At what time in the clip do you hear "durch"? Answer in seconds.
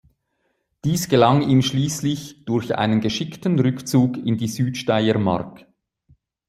2.45-2.73